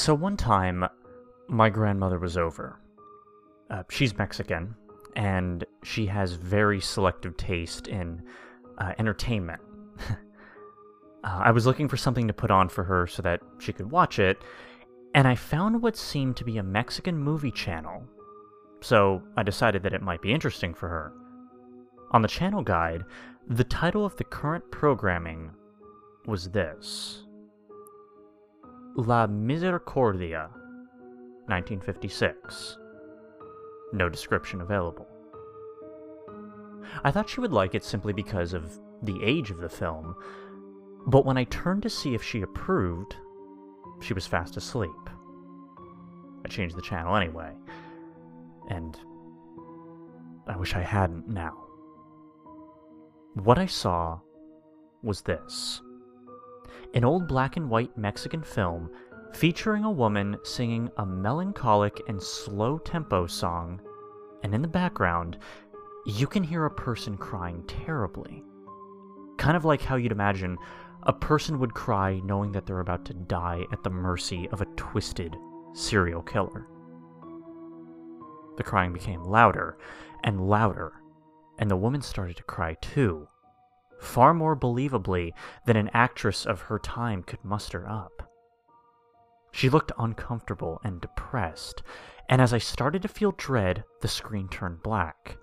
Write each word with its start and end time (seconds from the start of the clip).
So 0.00 0.14
one 0.14 0.38
time, 0.38 0.86
my 1.46 1.68
grandmother 1.68 2.18
was 2.18 2.38
over. 2.38 2.80
Uh, 3.68 3.82
she's 3.90 4.16
Mexican, 4.16 4.74
and 5.14 5.62
she 5.82 6.06
has 6.06 6.32
very 6.32 6.80
selective 6.80 7.36
taste 7.36 7.86
in 7.86 8.22
uh, 8.78 8.94
entertainment. 8.98 9.60
uh, 10.08 10.14
I 11.22 11.50
was 11.50 11.66
looking 11.66 11.86
for 11.86 11.98
something 11.98 12.26
to 12.28 12.32
put 12.32 12.50
on 12.50 12.70
for 12.70 12.82
her 12.82 13.06
so 13.06 13.20
that 13.20 13.42
she 13.58 13.74
could 13.74 13.90
watch 13.90 14.18
it, 14.18 14.38
and 15.14 15.28
I 15.28 15.34
found 15.34 15.82
what 15.82 15.98
seemed 15.98 16.38
to 16.38 16.44
be 16.44 16.56
a 16.56 16.62
Mexican 16.62 17.18
movie 17.18 17.52
channel. 17.52 18.02
So 18.80 19.22
I 19.36 19.42
decided 19.42 19.82
that 19.82 19.92
it 19.92 20.00
might 20.00 20.22
be 20.22 20.32
interesting 20.32 20.72
for 20.72 20.88
her. 20.88 21.12
On 22.12 22.22
the 22.22 22.26
channel 22.26 22.62
guide, 22.62 23.04
the 23.48 23.64
title 23.64 24.06
of 24.06 24.16
the 24.16 24.24
current 24.24 24.64
programming 24.70 25.50
was 26.24 26.48
this 26.48 27.26
La 28.96 29.26
Misericordia, 29.26 30.50
1956. 31.46 32.76
No 33.92 34.08
description 34.08 34.60
available. 34.60 35.06
I 37.04 37.10
thought 37.10 37.28
she 37.28 37.40
would 37.40 37.52
like 37.52 37.74
it 37.74 37.84
simply 37.84 38.12
because 38.12 38.52
of 38.52 38.78
the 39.02 39.22
age 39.22 39.50
of 39.50 39.58
the 39.58 39.68
film, 39.68 40.16
but 41.06 41.24
when 41.24 41.36
I 41.38 41.44
turned 41.44 41.82
to 41.84 41.90
see 41.90 42.14
if 42.14 42.22
she 42.22 42.42
approved, 42.42 43.16
she 44.00 44.12
was 44.12 44.26
fast 44.26 44.56
asleep. 44.56 44.90
I 46.44 46.48
changed 46.48 46.76
the 46.76 46.82
channel 46.82 47.16
anyway, 47.16 47.52
and 48.68 48.98
I 50.48 50.56
wish 50.56 50.74
I 50.74 50.82
hadn't 50.82 51.28
now. 51.28 51.56
What 53.34 53.58
I 53.58 53.66
saw 53.66 54.20
was 55.02 55.22
this 55.22 55.80
an 56.94 57.04
old 57.04 57.28
black 57.28 57.56
and 57.56 57.70
white 57.70 57.96
Mexican 57.96 58.42
film 58.42 58.90
featuring 59.32 59.84
a 59.84 59.90
woman 59.90 60.36
singing 60.42 60.90
a 60.96 61.06
melancholic 61.06 62.00
and 62.08 62.20
slow 62.20 62.78
tempo 62.78 63.26
song, 63.26 63.80
and 64.42 64.54
in 64.54 64.62
the 64.62 64.68
background, 64.68 65.38
you 66.06 66.26
can 66.26 66.42
hear 66.42 66.64
a 66.64 66.70
person 66.70 67.16
crying 67.16 67.62
terribly. 67.66 68.42
Kind 69.38 69.56
of 69.56 69.64
like 69.64 69.82
how 69.82 69.96
you'd 69.96 70.12
imagine 70.12 70.58
a 71.04 71.12
person 71.12 71.58
would 71.58 71.74
cry 71.74 72.20
knowing 72.24 72.52
that 72.52 72.66
they're 72.66 72.80
about 72.80 73.04
to 73.06 73.14
die 73.14 73.64
at 73.72 73.82
the 73.82 73.90
mercy 73.90 74.48
of 74.50 74.60
a 74.60 74.66
twisted 74.76 75.36
serial 75.72 76.22
killer. 76.22 76.66
The 78.56 78.64
crying 78.64 78.92
became 78.92 79.22
louder 79.22 79.78
and 80.24 80.48
louder, 80.48 80.92
and 81.58 81.70
the 81.70 81.76
woman 81.76 82.02
started 82.02 82.36
to 82.36 82.42
cry 82.42 82.74
too, 82.82 83.28
far 84.00 84.34
more 84.34 84.56
believably 84.56 85.32
than 85.66 85.76
an 85.76 85.90
actress 85.92 86.46
of 86.46 86.62
her 86.62 86.78
time 86.78 87.22
could 87.22 87.44
muster 87.44 87.88
up. 87.88 88.30
She 89.52 89.68
looked 89.68 89.92
uncomfortable 89.98 90.80
and 90.84 91.00
depressed, 91.00 91.82
and 92.28 92.40
as 92.40 92.52
I 92.52 92.58
started 92.58 93.02
to 93.02 93.08
feel 93.08 93.32
dread, 93.32 93.84
the 94.00 94.08
screen 94.08 94.48
turned 94.48 94.82
black. 94.82 95.36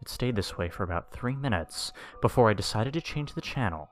It 0.00 0.08
stayed 0.08 0.36
this 0.36 0.56
way 0.56 0.68
for 0.68 0.82
about 0.82 1.12
three 1.12 1.36
minutes 1.36 1.92
before 2.20 2.50
I 2.50 2.54
decided 2.54 2.94
to 2.94 3.00
change 3.00 3.34
the 3.34 3.40
channel. 3.40 3.88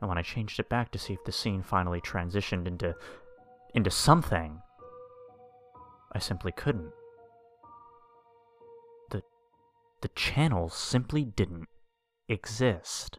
And 0.00 0.08
when 0.08 0.18
I 0.18 0.22
changed 0.22 0.60
it 0.60 0.68
back 0.68 0.90
to 0.92 0.98
see 0.98 1.14
if 1.14 1.24
the 1.24 1.32
scene 1.32 1.62
finally 1.62 2.00
transitioned 2.00 2.66
into 2.66 2.94
into 3.74 3.90
something, 3.90 4.60
I 6.12 6.18
simply 6.18 6.52
couldn't. 6.52 6.92
The 9.10 9.22
the 10.02 10.08
channel 10.08 10.68
simply 10.68 11.24
didn't 11.24 11.68
exist. 12.28 13.18